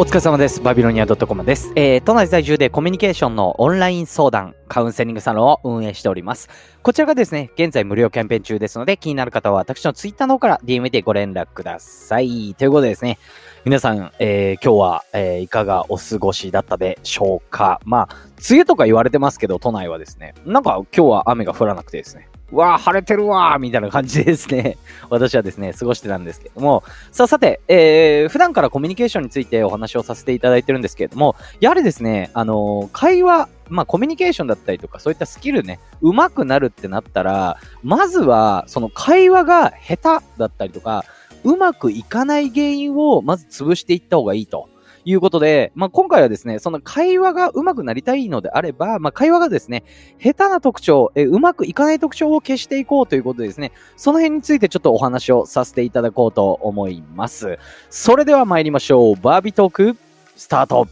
[0.00, 0.60] お疲れ様です。
[0.60, 1.72] バビロニア .com です。
[1.74, 6.48] えー、都内在住でコミュニケーションのオンライン相談、カウンセリングサロンを運営しております。
[6.84, 12.54] こちらがですね、現在無料キャンペーン中ですので、気になる方は私のツイッターの方から DM でご連絡ください。
[12.56, 13.18] ということでですね、
[13.64, 17.80] 皆さん、えー、今日は、えー、いかがお過ごしだったでしょうか？
[17.84, 18.08] まあ、
[18.48, 24.78] 梅雨とか言われてますけど、都内はですね、なんか今日は雨が降らなくてですね、わー晴れてるわーみたいな感じでですね、
[25.10, 41.04] 私はですね、過ごしてたんですけども、さあさて、えー、普段からコミュニケーションについてお話をさせていただいてるんですけれども、やはりですね、あのー会話、まあコミュニケーションだったりとか、そういったスキルね、上手くなるってなったら、まずは、その会話が下手だったりとか、
[41.44, 44.68] うまくいかない原因をまず潰していった方がいいと。
[45.04, 49.84] いうことで、まあ、今回はですね、その会話が上手くなりたいのであれば、まあ、会話がですね、
[50.18, 57.58] 下手な特徴、えうまくいかない特徴を消していこうということでですね、その辺についてちょっとお話をさせていただこうと思います。
[57.90, 59.16] それでは参りましょう。
[59.16, 59.96] バービートーク、
[60.36, 60.88] スタート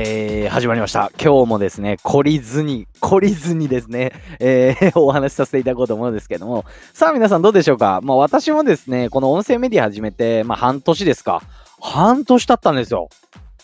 [0.00, 1.10] えー、始まりました。
[1.20, 7.98] 今日もですね、懲りずに、懲りずにですね、えー、 お話しさせていただこうと思うんですけども、さあ皆さんどうでしょうか？
[8.04, 11.42] まあ私もですね、この音声メディア始めて、まあ半年ですか。
[11.80, 13.08] 半年経ったんですよ。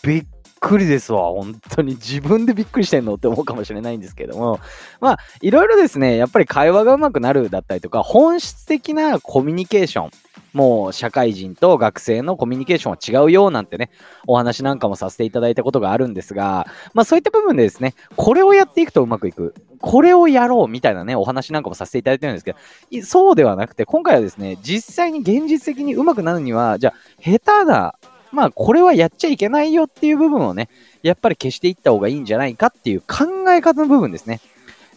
[0.03, 0.25] びっ
[0.65, 1.29] くりですわ。
[1.29, 4.59] 本当に自分でびっくりしてんのって思うかもしれないんですけども、
[4.99, 10.11] まあいろいろですね、やっぱり会話が上手くなるだったりとか、本質的なコミュニケーション、
[10.53, 13.91] もう社会人と学生のコミュニケーションは違うよなんてね、
[14.25, 19.53] お話なんかもさせていただいたことがあるんですが、まあそういった部分でですね、これをやっていくとうまくいく。
[19.81, 27.93] これをやろうみたいなね、お話なんかもさせていただいてるんですけど、そうではなくて、今回はですね、実際に現実的にうまくなるには、じゃあ、下手な、
[28.35, 30.69] まあこれはやっちゃいけないよっていう部分をね、
[31.01, 34.41] やっぱり消していった方がいいんじゃないかっていう考え方の部分ですね。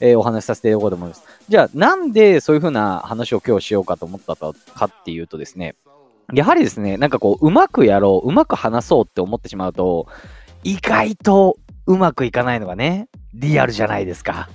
[0.01, 1.23] えーお話しさせていただこうと思います。
[1.49, 4.51] じゃあ、なんでそういう風な話を今日しようかと思ったか
[4.85, 5.75] っていうとですね、
[6.35, 10.07] やはりですね、なんかこう、うまくやろう、うまく話そうって思ってしまうと、
[10.63, 11.57] 意外と
[11.89, 14.51] うまくいかないのがね、リアルじゃないですか。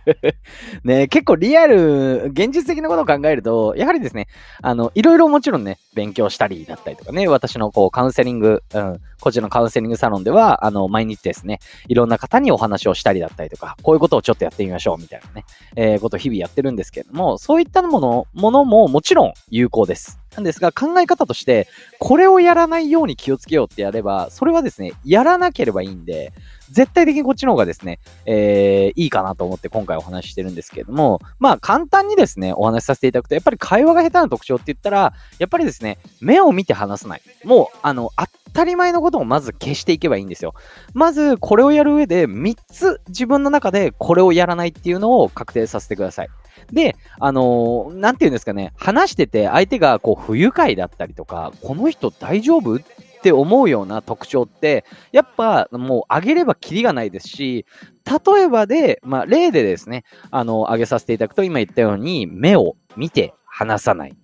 [0.84, 4.26] ね、結構リアル、現実的なことを考えると、やはりですね、
[4.62, 11.58] あの、いろいろもちろんね、勉強したりだったりとかね、私のこう、カウンセリング、うん、こちらのカウンセリングサロンでは、あの、毎日ですね、
[11.88, 15.44] いろんな方にお話をしたりだったりとか、こういうことをちょっとやってみましょうみたいなね、
[15.76, 20.18] えーことを日々やってるんですけれども、そういったもの、ものももちろん有効です。
[20.36, 21.66] なんですが、考え方として、
[21.98, 26.32] これをやらないように気をつけようってやれば、それはですね、やらなければいいんで、
[26.70, 37.22] 絶対的にこっちの方がですね、えーいいかなと思って今回お話ししてるんですけれども、まあ簡単にですね、お話しさせていただくと、やっぱり会話が下手な特徴って言ったら、やっぱりですね、目を見て話さない。
[37.44, 40.54] もう、あの、当たり前のことをまず消していけばいいんですよ。
[40.94, 46.28] まず、これをやる上で、3つ自分の中でこれをやらないっていうのを確定させてください。
[46.72, 52.76] で、あのーなんて言うんですかね、話してて相手がこう不愉快だったりとか、この人大丈夫？
[52.76, 52.80] っ
[53.26, 57.66] て思うような特徴って、やっぱもう上げればキリがないですし、
[58.04, 64.16] 例えばで、まあ例でですね、あの、上げさせていただくと今言ったように、目を見て話さない。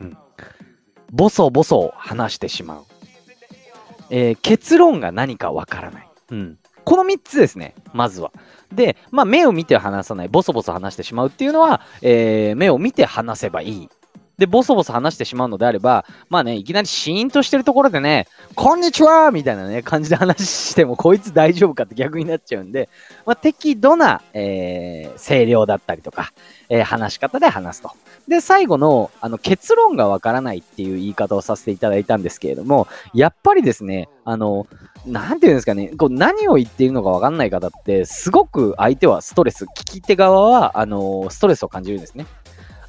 [0.00, 0.16] うん。
[1.10, 2.84] ボソボソ話してしまう。
[4.10, 6.08] えー結論が何かわからない。
[6.30, 6.58] うん。
[6.84, 8.32] この3つですね、まずは。
[8.72, 13.90] で、まあ、目を見て話さない、ボソボソ話してしまうっていうのは、えー目を見て話せばいい。
[14.40, 22.88] で、ボソボソ話してしまうのであれば、まあね、いきなりシーンとしてるところでね、こんにちはみたいなね、感じで話しても、こいつ大丈夫かって逆になっちゃうんで、
[23.26, 26.32] まあ、適度な、えー声量だったりとか、
[26.70, 27.90] えー話し方で話すと。
[28.28, 34.66] で、最後の、あの、結論がわからないっていう言い方をさせていただいたんですけれども、やっぱりですね、あの、
[35.04, 42.26] なんていうんですかね、こう何を言っているのかわかんない方って、すごく相手はストレス、聞き手側は、あの、ストレスを感じるんですね。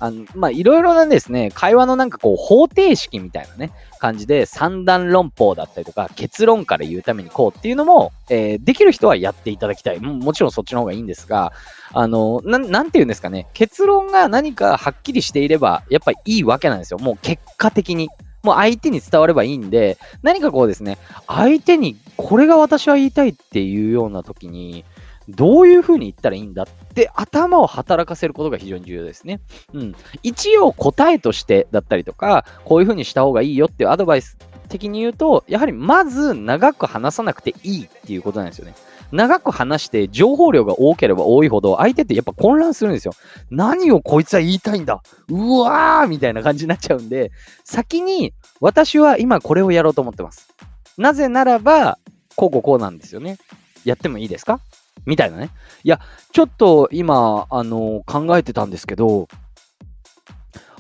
[0.02, 10.00] あの、ま、いろいろなですね、会話のなんかこう、方程式みたいなね、感じで、三段論法だったりとか、結論から言うためにこうっていうのも、えーできる人はやっていただきたい。
[10.00, 11.54] ももちろんそっちの方がいいんですが、
[11.94, 17.00] あの、な、なんて言うんですかね、結論が何かはっきりしていれば、やっぱりいいわけなんですよ。
[17.00, 18.10] もう結果的に。
[18.44, 20.98] もう相手に伝わればいいんで、何かこうですね、
[21.28, 24.84] 相手にこれが私は言いたいっていうような時に、
[25.30, 29.40] どういう風に言ったらいいんだって頭を働かせることが非常に重要ですね。
[29.74, 29.96] うん。
[30.24, 34.38] 一応答えとしてだったりとか、こういう風にした方がいいよっていうアドバイス
[34.68, 38.74] 的に言うと、やはりまず長く話さなくていいっていうことなんですよね。
[39.12, 43.14] 長く話して情報量が多ければ多いほど相手ってやっぱ混乱するんですよ。
[43.50, 47.32] 何をこいつは言いたいんだうわーみたいな感じになっちゃうんで、
[47.66, 50.54] 先に私は今これをやろうと思ってます。
[50.98, 52.00] なぜならば、
[52.38, 53.38] こうこうこうなんですよね。
[53.84, 54.62] やってもいいですか？
[55.06, 55.50] みたいなね。
[55.84, 56.00] いや、
[56.32, 59.28] ちょっと今、あの考えてたんですけど、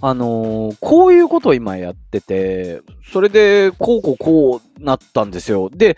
[0.03, 2.81] あのー、こういうことを今やってて、
[3.11, 5.69] それで、こうこうこうなったんですよ。
[5.69, 5.95] で、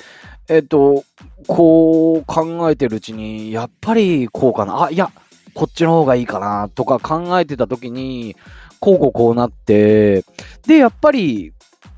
[0.49, 1.05] えっと、
[1.47, 4.83] こう考えてるうちに、やっぱりこうかな。
[4.83, 5.11] あ、いや、
[5.53, 8.35] こっちの方がいいかなとか考えてた時に、
[8.79, 10.25] こうこうこうなって、
[10.67, 11.53] で、やっぱり、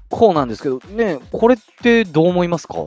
[0.10, 2.86] こうなんですけど、ね、これってどう思いますか？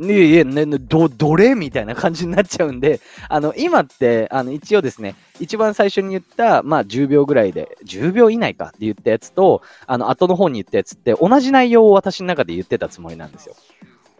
[0.00, 13.56] いえいえ、ね、ど、どれみたいな感じになっちゃうんで、あの、今って、あの、一応ですね、一番最初に言った、まあ、10秒ぐらいで、10秒以内かって言ったやつと、あの、後の方に言ったやつって、同じ内容を私の中で言ってたつもりなんですよ。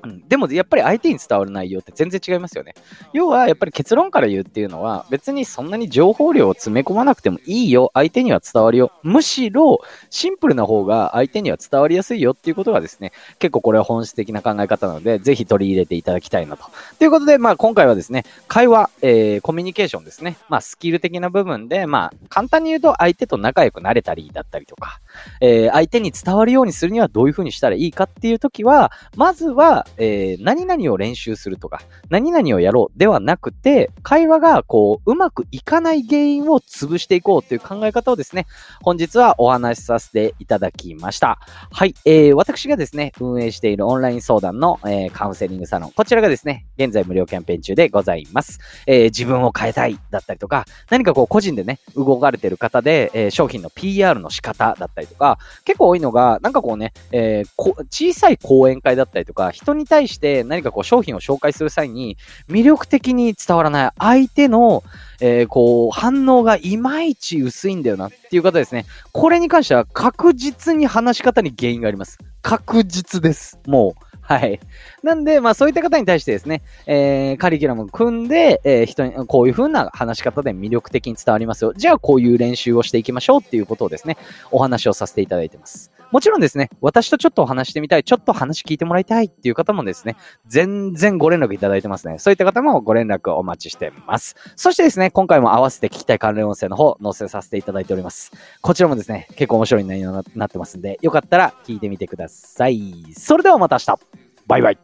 [0.02, 2.74] うん、でもやっぱり相手に伝わる内容って全然違いますよね。
[3.12, 7.90] 要はやっぱり結論から言うっていうのは別にそんなに情報量を詰め込まなくてもいいよ。
[7.94, 8.92] 相手には伝わるよ。
[9.02, 9.80] むしろ
[10.10, 16.64] シンプルな方が相手には伝わりやすいよっていうことがですね、結構これは本質的な考え方なので、ぜひ取り入れていただきたいなと。
[16.98, 20.36] ということで、まあ今回はですね、会話、えー、コミュニケーションですね。
[20.48, 25.00] まあスキル的な部分で、まあ簡単に言うと相手と仲良くなれたりだったりとか、
[25.40, 31.80] えー、相手に伝わるようにするにはどういうふうにしたらいいかっていう時は、まずは、えー、何々を練習するとか、
[32.10, 38.46] 何々をやろうではなくて、会話がこう、うまくいかない原因を潰していこうという考え方をですね、
[38.82, 41.40] 本日はお話しさせていただきました。
[41.72, 48.60] はい、えー、私がですね、運営しているオンライン相談の、えー、カウンセリングサロン、こちらがですね、現在無料キャンペーン中でございます。
[48.86, 62.16] えー、自分を変えたいだったりとか、何かこう個人でね、動かれてる方で、えー、商品の PR の仕方だったりとか、結構多いのが、なんかこうね、えー、小さい講演会だったりとか、人に対して何かこう商品を紹介する際に、
[62.48, 64.82] 魅力的に伝わらない相手の、
[65.20, 68.86] えー、こう、反応がいまいち薄いんだよなっていう方ですね。
[69.12, 72.18] これに関しては確実に話し方に原因があります。
[72.42, 73.58] 確実です。
[73.66, 74.07] もう。
[74.28, 74.60] はい。
[75.02, 81.72] なんで、まあそういった方に対してですね、えー、カリキュラムを組んで、えー、人に、こういう風な話し方で魅力的に伝わりますよ。
[81.74, 84.18] じゃあこういう練習をしていきましょうっていうことをですね、
[84.50, 85.90] お話をさせていただいてます。
[86.10, 90.16] もちろんですね、私とちょっとお話してみたい、ちょっと話聞いてもらいたいっていう方もですね、
[90.46, 92.18] 全然ご連絡いただいてますね。
[92.18, 94.34] そういった方もご連絡お待ちしてます。
[94.56, 98.32] そしてですね、今回も合わせて聞きたい関連音声の方、載せさせていただいております。
[98.62, 103.04] こちらもですね、結構面白い内容になってますんで、よかったら聞いてみてください。
[103.12, 104.00] それではまた明日
[104.46, 104.78] バイバイ